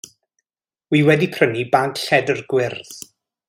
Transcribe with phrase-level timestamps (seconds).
[0.95, 2.95] Wi wedi prynu bag lledr gwyrdd.